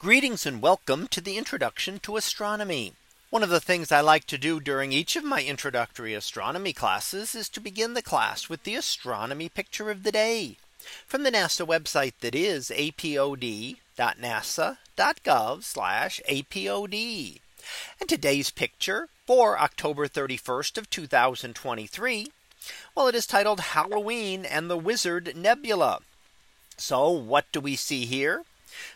Greetings 0.00 0.46
and 0.46 0.62
welcome 0.62 1.08
to 1.08 1.20
the 1.20 1.36
introduction 1.36 1.98
to 1.98 2.16
astronomy. 2.16 2.94
One 3.28 3.42
of 3.42 3.50
the 3.50 3.60
things 3.60 3.92
I 3.92 4.00
like 4.00 4.24
to 4.28 4.38
do 4.38 4.58
during 4.58 4.94
each 4.94 5.14
of 5.14 5.24
my 5.24 5.42
introductory 5.42 6.14
astronomy 6.14 6.72
classes 6.72 7.34
is 7.34 7.50
to 7.50 7.60
begin 7.60 7.92
the 7.92 8.00
class 8.00 8.48
with 8.48 8.64
the 8.64 8.76
astronomy 8.76 9.50
picture 9.50 9.90
of 9.90 10.02
the 10.02 10.10
day 10.10 10.56
from 11.06 11.22
the 11.22 11.30
NASA 11.30 11.66
website 11.66 12.14
that 12.20 12.34
is 12.34 12.70
apod.nasa.gov 12.70 13.76
apod. 16.26 17.40
And 18.00 18.08
today's 18.08 18.50
picture 18.50 19.08
for 19.26 19.60
October 19.60 20.08
31st 20.08 20.78
of 20.78 20.88
2023. 20.88 22.32
Well, 22.94 23.06
it 23.06 23.14
is 23.14 23.26
titled 23.26 23.60
Halloween 23.60 24.46
and 24.46 24.70
the 24.70 24.78
Wizard 24.78 25.36
Nebula. 25.36 25.98
So 26.78 27.10
what 27.10 27.44
do 27.52 27.60
we 27.60 27.76
see 27.76 28.06
here? 28.06 28.44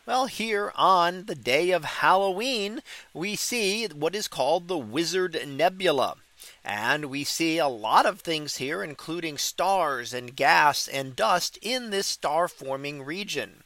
Well, 0.06 0.26
here 0.26 0.72
on 0.76 1.26
the 1.26 1.34
day 1.34 1.70
of 1.72 1.84
Halloween, 1.84 2.80
we 3.12 3.34
see 3.34 3.86
what 3.86 4.14
is 4.14 4.28
called 4.28 4.68
the 4.68 4.78
Wizard 4.78 5.36
Nebula. 5.46 6.16
And 6.64 7.06
we 7.06 7.24
see 7.24 7.58
a 7.58 7.68
lot 7.68 8.06
of 8.06 8.20
things 8.20 8.58
here, 8.58 8.82
including 8.82 9.38
stars 9.38 10.14
and 10.14 10.36
gas 10.36 10.86
and 10.86 11.16
dust 11.16 11.58
in 11.60 11.90
this 11.90 12.06
star 12.06 12.48
forming 12.48 13.02
region. 13.02 13.63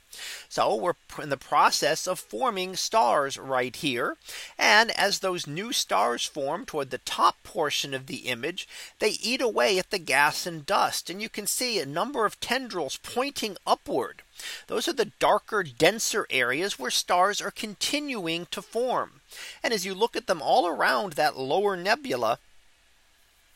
So 0.48 0.74
we're 0.74 0.94
in 1.22 1.28
the 1.28 1.36
process 1.36 2.06
of 2.06 2.18
forming 2.18 2.76
stars 2.76 3.36
right 3.36 3.74
here. 3.76 4.16
And 4.58 4.90
as 4.92 5.18
those 5.18 5.46
new 5.46 5.72
stars 5.72 6.24
form 6.24 6.64
toward 6.64 6.90
the 6.90 6.98
top 6.98 7.42
portion 7.42 7.92
of 7.92 8.06
the 8.06 8.28
image, 8.28 8.66
they 8.98 9.10
eat 9.10 9.40
away 9.40 9.78
at 9.78 9.90
the 9.90 9.98
gas 9.98 10.46
and 10.46 10.64
dust. 10.64 11.10
And 11.10 11.20
you 11.20 11.28
can 11.28 11.46
see 11.46 11.78
a 11.78 11.86
number 11.86 12.24
of 12.24 12.40
tendrils 12.40 12.98
pointing 13.02 13.56
upward. 13.66 14.22
Those 14.66 14.88
are 14.88 14.92
the 14.92 15.12
darker, 15.18 15.62
denser 15.62 16.26
areas 16.30 16.78
where 16.78 16.90
stars 16.90 17.40
are 17.40 17.50
continuing 17.50 18.46
to 18.46 18.62
form. 18.62 19.20
And 19.62 19.74
as 19.74 19.84
you 19.84 19.94
look 19.94 20.16
at 20.16 20.26
them 20.26 20.40
all 20.40 20.66
around 20.66 21.14
that 21.14 21.38
lower 21.38 21.76
nebula, 21.76 22.38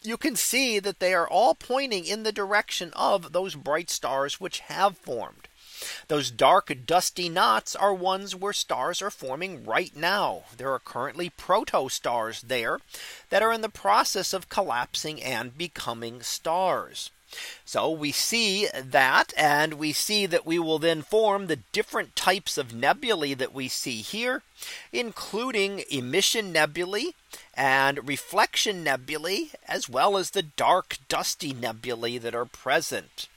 you 0.03 0.17
can 0.17 0.37
see 0.37 0.79
that 0.81 0.99
they 0.99 1.15
are 1.15 1.29
all 1.29 1.55
pointing 1.55 2.05
in 2.05 2.25
the 2.25 2.33
direction 2.33 2.93
of 2.95 3.33
those 3.33 3.55
bright 3.55 3.89
stars 3.89 4.41
which 4.41 4.61
have 4.61 4.99
formed. 4.99 5.49
Those 6.09 6.31
dark 6.31 6.73
dusty 6.87 7.29
knots 7.29 7.77
are 7.77 7.95
ones 7.95 8.35
where 8.35 8.53
stars 8.53 9.01
are 9.03 9.11
forming 9.11 9.65
right 9.65 9.95
now. 9.97 10.45
There 10.57 10.73
are 10.73 10.79
currently 10.79 11.31
protostars 11.31 12.43
there 12.43 12.81
that 13.31 13.43
are 13.43 13.53
in 13.53 13.61
the 13.61 13.69
process 13.69 14.33
of 14.33 14.49
collapsing 14.49 15.23
and 15.23 15.57
becoming 15.57 16.23
stars. 16.23 17.11
So 17.65 17.91
we 17.91 18.13
see 18.13 18.69
that 18.75 19.33
and 19.39 19.75
we 19.75 19.93
see 19.93 20.27
that 20.27 20.45
we 20.45 20.59
will 20.59 20.79
then 20.79 21.01
form 21.01 21.47
the 21.47 21.61
different 21.73 22.15
types 22.15 22.59
of 22.59 22.75
nebulae 22.75 23.33
that 23.35 23.55
we 23.55 23.69
see 23.69 24.03
here, 24.03 24.43
including 24.93 25.85
emission 25.91 26.53
nebulae 26.53 27.15
and 27.55 28.07
reflection 28.07 28.85
nebulae, 28.85 29.53
as 29.67 29.89
well 29.89 30.19
as 30.19 30.31
the 30.31 30.43
dark 30.43 30.99
dusty 31.09 31.55
nebulae 31.55 32.19
that 32.19 32.35
are 32.35 32.45
present. 32.45 33.29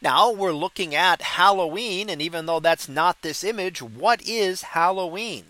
Now 0.00 0.30
we're 0.30 0.52
looking 0.52 0.94
at 0.94 1.22
Halloween. 1.22 2.08
And 2.08 2.22
even 2.22 2.46
though 2.46 2.60
that's 2.60 2.88
not 2.88 3.22
this 3.22 3.42
image, 3.42 3.82
what 3.82 4.22
is 4.22 4.62
Halloween? 4.62 5.44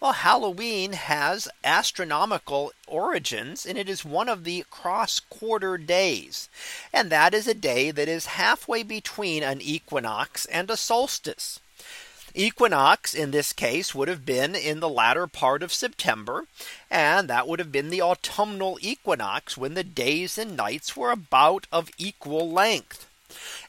Well, 0.00 0.12
Halloween 0.12 0.92
has 0.92 1.48
astronomical 1.64 2.72
origins 2.86 3.66
and 3.66 3.76
it 3.78 3.88
is 3.88 4.04
one 4.04 4.28
of 4.28 4.44
the 4.44 4.64
cross 4.70 5.18
quarter 5.18 5.78
days. 5.78 6.48
And 6.92 7.10
that 7.10 7.34
is 7.34 7.48
a 7.48 7.54
day 7.54 7.90
that 7.90 8.08
is 8.08 8.26
halfway 8.26 8.82
between 8.82 9.42
an 9.42 9.60
equinox 9.60 10.44
and 10.46 10.70
a 10.70 10.76
solstice. 10.76 11.58
Equinox 12.34 13.14
in 13.14 13.30
this 13.30 13.54
case 13.54 13.94
would 13.94 14.08
have 14.08 14.26
been 14.26 14.54
in 14.54 14.80
the 14.80 14.90
latter 14.90 15.26
part 15.26 15.62
of 15.62 15.72
September. 15.72 16.46
And 16.90 17.28
that 17.30 17.48
would 17.48 17.58
have 17.58 17.72
been 17.72 17.88
the 17.88 18.02
autumnal 18.02 18.78
equinox 18.82 19.56
when 19.56 19.72
the 19.72 19.84
days 19.84 20.36
and 20.36 20.54
nights 20.54 20.94
were 20.96 21.10
about 21.10 21.66
of 21.72 21.90
equal 21.96 22.50
length. 22.50 23.08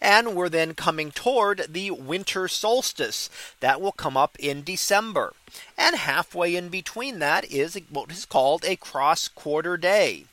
And 0.01 0.35
we're 0.35 0.49
then 0.49 0.73
coming 0.73 1.11
toward 1.11 1.65
the 1.69 1.91
winter 1.91 2.47
solstice 2.47 3.29
that 3.59 3.81
will 3.81 3.91
come 3.91 4.15
up 4.15 4.37
in 4.39 4.63
December. 4.63 5.33
And 5.77 5.95
halfway 5.95 6.55
in 6.55 6.69
between 6.69 7.19
that 7.19 7.45
is 7.45 7.79
what 7.89 8.11
is 8.11 8.25
called 8.25 8.63
a 8.65 8.75
cross 8.75 9.27
quarter 9.27 9.77
day. 9.77 10.25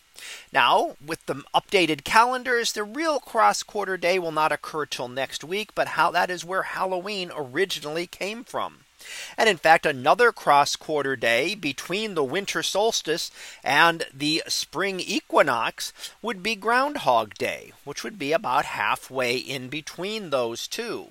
Now 0.52 0.96
with 1.04 1.26
the 1.26 1.42
updated 1.54 2.04
calendars, 2.04 2.72
the 2.72 2.84
real 2.84 3.18
cross 3.18 3.62
quarter 3.62 3.96
day 3.96 4.18
will 4.18 4.32
not 4.32 4.52
occur 4.52 4.86
till 4.86 5.08
next 5.08 5.44
week. 5.44 5.74
But 5.74 5.88
how 5.88 6.10
that 6.12 6.30
is 6.30 6.44
where 6.44 6.62
Halloween 6.62 7.30
originally 7.34 8.06
came 8.06 8.44
from. 8.44 8.83
And 9.36 9.48
in 9.48 9.56
fact, 9.56 9.86
another 9.86 10.32
cross 10.32 10.76
quarter 10.76 11.16
day 11.16 11.54
between 11.54 12.14
the 12.14 12.24
winter 12.24 12.62
solstice 12.62 13.30
and 13.62 14.06
the 14.12 14.42
spring 14.48 15.00
equinox 15.00 15.92
would 16.22 16.42
be 16.42 16.54
Groundhog 16.54 17.34
Day, 17.34 17.72
which 17.84 18.02
would 18.02 18.18
be 18.18 18.32
about 18.32 18.64
halfway 18.64 19.36
in 19.36 19.68
between 19.68 20.30
those 20.30 20.66
two. 20.66 21.10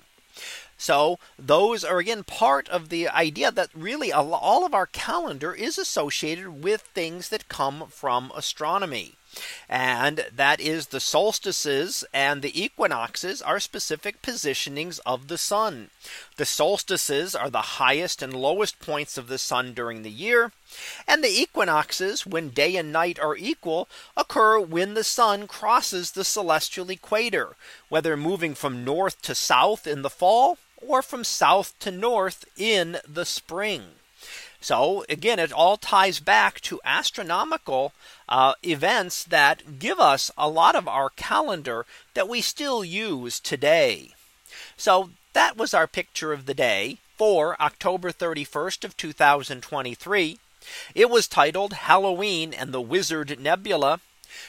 So 0.76 1.18
those 1.38 1.84
are 1.84 1.98
again 1.98 2.24
part 2.24 2.68
of 2.68 2.88
the 2.88 3.08
idea 3.08 3.50
that 3.52 3.70
really 3.74 4.12
all 4.12 4.66
of 4.66 4.74
our 4.74 4.86
calendar 4.86 5.54
is 5.54 5.78
associated 5.78 6.62
with 6.62 6.82
things 6.82 7.28
that 7.28 7.48
come 7.48 7.86
from 7.88 8.32
astronomy. 8.34 9.14
And 9.68 10.26
that 10.32 10.60
is 10.60 10.88
the 10.88 11.00
solstices 11.00 12.04
and 12.12 12.42
the 12.42 12.62
equinoxes 12.62 13.42
are 13.42 13.60
specific 13.60 14.22
positionings 14.22 15.00
of 15.04 15.28
the 15.28 15.38
sun. 15.38 15.90
The 16.36 16.44
solstices 16.44 17.34
are 17.34 17.50
the 17.50 17.78
highest 17.80 18.22
and 18.22 18.34
lowest 18.34 18.78
points 18.80 19.18
of 19.18 19.28
the 19.28 19.38
sun 19.38 19.74
during 19.74 20.02
the 20.02 20.10
year. 20.10 20.52
And 21.06 21.22
the 21.22 21.28
equinoxes, 21.28 22.26
when 22.26 22.50
day 22.50 22.76
and 22.76 22.92
night 22.92 23.18
are 23.18 23.36
equal, 23.36 23.88
occur 24.16 24.58
when 24.60 24.94
the 24.94 25.04
sun 25.04 25.46
crosses 25.46 26.12
the 26.12 26.24
celestial 26.24 26.90
equator, 26.90 27.56
whether 27.88 28.16
moving 28.16 28.54
from 28.54 28.84
north 28.84 29.22
to 29.22 29.34
south 29.34 29.86
in 29.86 30.02
the 30.02 30.10
fall 30.10 30.58
or 30.86 31.02
from 31.02 31.24
south 31.24 31.78
to 31.80 31.90
north 31.90 32.44
in 32.56 32.98
the 33.08 33.24
spring. 33.24 33.82
So 34.60 35.04
again, 35.08 35.38
it 35.38 35.52
all 35.52 35.76
ties 35.76 36.20
back 36.20 36.60
to 36.62 36.80
astronomical 36.84 37.92
uh, 38.28 38.54
events 38.62 39.24
that 39.24 39.78
give 39.78 39.98
us 39.98 40.30
a 40.38 40.48
lot 40.48 40.74
of 40.74 40.88
our 40.88 41.10
calendar 41.10 41.86
that 42.14 42.28
we 42.28 42.40
still 42.40 42.84
use 42.84 43.40
today. 43.40 44.10
So 44.76 45.10
that 45.34 45.56
was 45.56 45.74
our 45.74 45.86
picture 45.86 46.32
of 46.32 46.46
the 46.46 46.54
day 46.54 46.98
for 47.16 47.60
October 47.60 48.10
31st 48.10 48.84
of 48.84 48.96
2023. 48.96 50.38
It 50.94 51.10
was 51.10 51.28
titled 51.28 51.74
Halloween 51.74 52.54
and 52.54 52.72
the 52.72 52.80
Wizard 52.80 53.38
Nebula. 53.38 54.00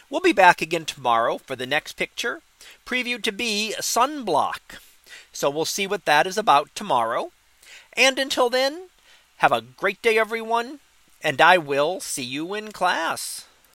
We'll 0.09 0.21
be 0.21 0.31
back 0.31 0.61
again 0.61 0.85
tomorrow 0.85 1.37
for 1.39 1.55
the 1.55 1.65
next 1.65 1.93
picture 1.93 2.41
previewed 2.85 3.23
to 3.23 3.31
be 3.31 3.75
sunblock. 3.79 4.79
So 5.31 5.49
we'll 5.49 5.65
see 5.65 5.87
what 5.87 6.05
that 6.05 6.25
is 6.27 6.37
about 6.37 6.69
tomorrow. 6.75 7.31
And 7.93 8.17
until 8.19 8.49
then, 8.49 8.89
have 9.37 9.51
a 9.51 9.61
great 9.61 10.01
day, 10.01 10.17
everyone, 10.17 10.79
and 11.21 11.41
I 11.41 11.57
will 11.57 11.99
see 11.99 12.23
you 12.23 12.53
in 12.53 12.71
class. 12.71 13.45